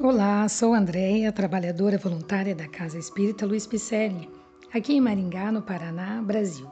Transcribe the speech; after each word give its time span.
Olá, 0.00 0.48
sou 0.48 0.74
Andréia, 0.74 1.32
trabalhadora 1.32 1.98
voluntária 1.98 2.54
da 2.54 2.68
Casa 2.68 2.96
Espírita 2.96 3.44
Luiz 3.44 3.66
Picelli, 3.66 4.30
aqui 4.72 4.92
em 4.92 5.00
Maringá, 5.00 5.50
no 5.50 5.60
Paraná, 5.60 6.22
Brasil. 6.22 6.70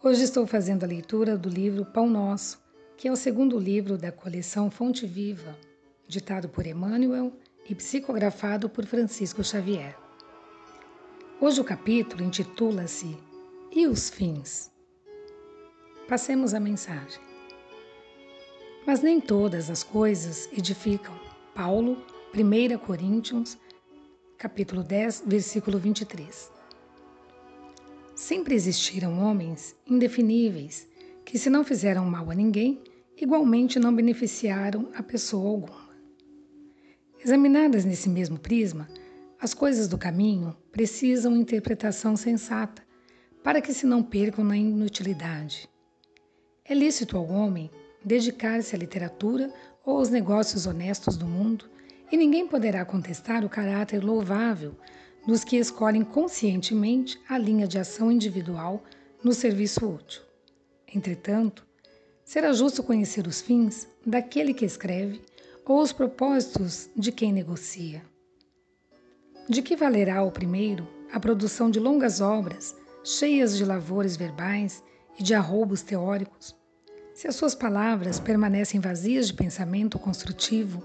Hoje 0.00 0.22
estou 0.22 0.46
fazendo 0.46 0.84
a 0.84 0.86
leitura 0.86 1.36
do 1.36 1.48
livro 1.48 1.84
Pão 1.84 2.08
Nosso, 2.08 2.62
que 2.96 3.08
é 3.08 3.12
o 3.12 3.16
segundo 3.16 3.58
livro 3.58 3.98
da 3.98 4.12
coleção 4.12 4.70
Fonte 4.70 5.04
Viva, 5.04 5.58
ditado 6.06 6.48
por 6.48 6.64
Emmanuel 6.64 7.32
e 7.68 7.74
psicografado 7.74 8.68
por 8.68 8.86
Francisco 8.86 9.42
Xavier. 9.42 9.96
Hoje 11.40 11.60
o 11.60 11.64
capítulo 11.64 12.22
intitula-se 12.22 13.18
E 13.72 13.84
os 13.88 14.08
Fins? 14.08 14.70
Passemos 16.08 16.54
a 16.54 16.60
mensagem. 16.60 17.20
Mas 18.86 19.00
nem 19.00 19.20
todas 19.20 19.68
as 19.68 19.82
coisas 19.82 20.48
edificam. 20.52 21.18
Paulo 21.52 22.13
1 22.36 22.78
Coríntios, 22.78 23.56
capítulo 24.36 24.82
10, 24.82 25.22
versículo 25.24 25.78
23. 25.78 26.50
Sempre 28.16 28.56
existiram 28.56 29.20
homens 29.20 29.76
indefiníveis 29.86 30.88
que, 31.24 31.38
se 31.38 31.48
não 31.48 31.62
fizeram 31.62 32.04
mal 32.04 32.28
a 32.32 32.34
ninguém, 32.34 32.82
igualmente 33.16 33.78
não 33.78 33.94
beneficiaram 33.94 34.88
a 34.96 35.02
pessoa 35.02 35.48
alguma. 35.48 35.88
Examinadas 37.24 37.84
nesse 37.84 38.08
mesmo 38.08 38.36
prisma, 38.36 38.88
as 39.40 39.54
coisas 39.54 39.86
do 39.86 39.96
caminho 39.96 40.56
precisam 40.72 41.36
interpretação 41.36 42.16
sensata 42.16 42.82
para 43.44 43.60
que 43.60 43.72
se 43.72 43.86
não 43.86 44.02
percam 44.02 44.44
na 44.44 44.56
inutilidade. 44.56 45.70
É 46.64 46.74
lícito 46.74 47.16
ao 47.16 47.28
homem 47.28 47.70
dedicar-se 48.04 48.74
à 48.74 48.78
literatura 48.78 49.54
ou 49.86 49.98
aos 49.98 50.10
negócios 50.10 50.66
honestos 50.66 51.16
do 51.16 51.26
mundo 51.26 51.72
e 52.14 52.16
ninguém 52.16 52.46
poderá 52.46 52.84
contestar 52.84 53.44
o 53.44 53.48
caráter 53.48 54.04
louvável 54.04 54.76
dos 55.26 55.42
que 55.42 55.56
escolhem 55.56 56.04
conscientemente 56.04 57.20
a 57.28 57.36
linha 57.36 57.66
de 57.66 57.76
ação 57.76 58.08
individual 58.08 58.84
no 59.20 59.32
serviço 59.32 59.84
útil. 59.84 60.22
Entretanto, 60.94 61.66
será 62.24 62.52
justo 62.52 62.84
conhecer 62.84 63.26
os 63.26 63.40
fins 63.40 63.88
daquele 64.06 64.54
que 64.54 64.64
escreve 64.64 65.22
ou 65.66 65.80
os 65.80 65.92
propósitos 65.92 66.88
de 66.94 67.10
quem 67.10 67.32
negocia. 67.32 68.00
De 69.48 69.60
que 69.60 69.74
valerá 69.74 70.18
ao 70.18 70.30
primeiro 70.30 70.86
a 71.12 71.18
produção 71.18 71.68
de 71.68 71.80
longas 71.80 72.20
obras 72.20 72.76
cheias 73.02 73.56
de 73.56 73.64
lavores 73.64 74.16
verbais 74.16 74.84
e 75.18 75.22
de 75.24 75.34
arroubos 75.34 75.82
teóricos, 75.82 76.54
se 77.12 77.26
as 77.26 77.34
suas 77.34 77.56
palavras 77.56 78.20
permanecem 78.20 78.78
vazias 78.78 79.26
de 79.26 79.34
pensamento 79.34 79.98
construtivo 79.98 80.80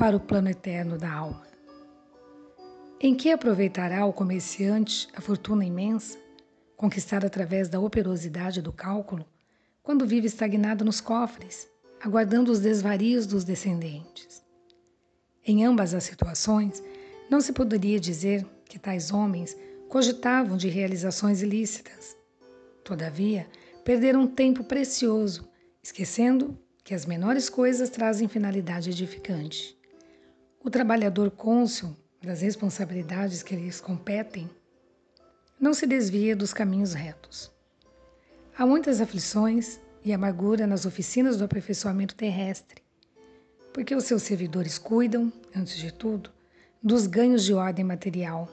para 0.00 0.16
o 0.16 0.20
plano 0.20 0.48
eterno 0.48 0.96
da 0.96 1.12
alma. 1.12 1.46
Em 2.98 3.14
que 3.14 3.30
aproveitará 3.30 4.06
o 4.06 4.14
comerciante 4.14 5.06
a 5.14 5.20
fortuna 5.20 5.62
imensa, 5.62 6.18
conquistada 6.74 7.26
através 7.26 7.68
da 7.68 7.78
operosidade 7.78 8.62
do 8.62 8.72
cálculo, 8.72 9.26
quando 9.82 10.06
vive 10.06 10.26
estagnado 10.26 10.86
nos 10.86 11.02
cofres, 11.02 11.68
aguardando 12.00 12.50
os 12.50 12.60
desvarios 12.60 13.26
dos 13.26 13.44
descendentes? 13.44 14.42
Em 15.46 15.66
ambas 15.66 15.92
as 15.92 16.04
situações, 16.04 16.82
não 17.28 17.42
se 17.42 17.52
poderia 17.52 18.00
dizer 18.00 18.46
que 18.64 18.78
tais 18.78 19.12
homens 19.12 19.54
cogitavam 19.90 20.56
de 20.56 20.70
realizações 20.70 21.42
ilícitas. 21.42 22.16
Todavia, 22.82 23.46
perderam 23.84 24.26
tempo 24.26 24.64
precioso, 24.64 25.46
esquecendo 25.82 26.58
que 26.82 26.94
as 26.94 27.04
menores 27.04 27.50
coisas 27.50 27.90
trazem 27.90 28.28
finalidade 28.28 28.88
edificante. 28.88 29.78
O 30.62 30.68
trabalhador 30.68 31.30
cônscio 31.30 31.96
das 32.22 32.42
responsabilidades 32.42 33.42
que 33.42 33.56
lhes 33.56 33.80
competem 33.80 34.48
não 35.58 35.72
se 35.72 35.86
desvia 35.86 36.36
dos 36.36 36.52
caminhos 36.52 36.92
retos. 36.92 37.50
Há 38.58 38.66
muitas 38.66 39.00
aflições 39.00 39.80
e 40.04 40.12
amargura 40.12 40.66
nas 40.66 40.84
oficinas 40.84 41.38
do 41.38 41.44
aperfeiçoamento 41.44 42.14
terrestre, 42.14 42.82
porque 43.72 43.94
os 43.94 44.04
seus 44.04 44.22
servidores 44.22 44.78
cuidam, 44.78 45.32
antes 45.56 45.78
de 45.78 45.90
tudo, 45.90 46.30
dos 46.82 47.06
ganhos 47.06 47.42
de 47.42 47.54
ordem 47.54 47.84
material, 47.84 48.46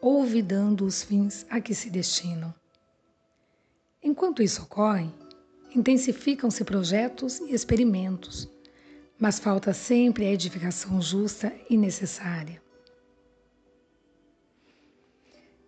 olvidando 0.00 0.84
os 0.84 1.04
fins 1.04 1.46
a 1.48 1.60
que 1.60 1.76
se 1.76 1.88
destinam. 1.88 2.52
Enquanto 4.02 4.42
isso 4.42 4.62
ocorre, 4.62 5.08
intensificam-se 5.76 6.64
projetos 6.64 7.38
e 7.38 7.54
experimentos 7.54 8.50
mas 9.22 9.38
falta 9.38 9.72
sempre 9.72 10.26
a 10.26 10.32
edificação 10.32 11.00
justa 11.00 11.52
e 11.70 11.76
necessária. 11.76 12.60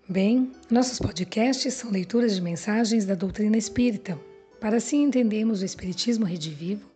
Bem, 0.08 0.50
nossos 0.68 0.98
podcasts 0.98 1.72
são 1.72 1.88
leituras 1.92 2.34
de 2.34 2.42
mensagens 2.42 3.06
da 3.06 3.14
doutrina 3.14 3.56
espírita. 3.56 4.18
Para 4.60 4.78
assim 4.78 5.04
entendermos 5.04 5.62
o 5.62 5.64
Espiritismo 5.64 6.24
redivivo, 6.24 6.90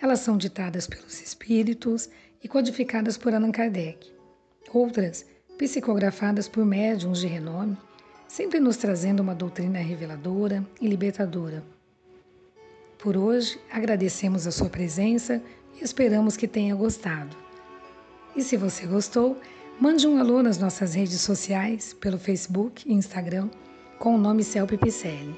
elas 0.00 0.20
são 0.20 0.36
ditadas 0.36 0.86
pelos 0.86 1.20
espíritos 1.20 2.08
e 2.40 2.46
codificadas 2.46 3.18
por 3.18 3.34
Allan 3.34 3.50
Kardec. 3.50 4.08
Outras, 4.72 5.26
psicografadas 5.58 6.46
por 6.46 6.64
médiums 6.64 7.18
de 7.18 7.26
renome, 7.26 7.76
sempre 8.28 8.60
nos 8.60 8.76
trazendo 8.76 9.18
uma 9.18 9.34
doutrina 9.34 9.80
reveladora 9.80 10.64
e 10.80 10.86
libertadora. 10.86 11.64
Por 12.98 13.16
hoje, 13.16 13.58
agradecemos 13.68 14.46
a 14.46 14.52
sua 14.52 14.70
presença 14.70 15.42
esperamos 15.80 16.36
que 16.36 16.48
tenha 16.48 16.74
gostado. 16.74 17.36
E 18.36 18.42
se 18.42 18.56
você 18.56 18.86
gostou, 18.86 19.38
mande 19.80 20.06
um 20.06 20.18
alô 20.18 20.42
nas 20.42 20.58
nossas 20.58 20.94
redes 20.94 21.20
sociais, 21.20 21.94
pelo 21.94 22.18
Facebook 22.18 22.88
e 22.88 22.92
Instagram, 22.92 23.48
com 23.98 24.14
o 24.14 24.18
nome 24.18 24.42
Celpe 24.42 24.76
Picelli. 24.76 25.34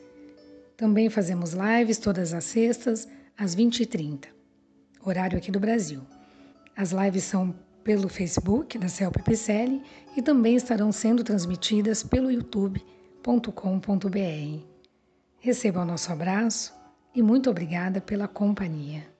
Também 0.76 1.08
fazemos 1.08 1.54
lives 1.54 1.96
todas 1.98 2.34
as 2.34 2.44
sextas, 2.44 3.08
às 3.38 3.56
20h30, 3.56 4.26
horário 5.02 5.38
aqui 5.38 5.50
do 5.50 5.58
Brasil. 5.58 6.02
As 6.76 6.90
lives 6.90 7.24
são 7.24 7.54
pelo 7.84 8.08
Facebook 8.08 8.78
da 8.78 8.88
Celpe 8.88 9.22
PCL 9.22 9.82
e 10.16 10.22
também 10.22 10.56
estarão 10.56 10.90
sendo 10.90 11.22
transmitidas 11.22 12.02
pelo 12.02 12.30
youtube.com.br. 12.30 14.64
Receba 15.38 15.82
o 15.82 15.84
nosso 15.84 16.10
abraço 16.10 16.74
e 17.14 17.22
muito 17.22 17.50
obrigada 17.50 18.00
pela 18.00 18.26
companhia. 18.26 19.13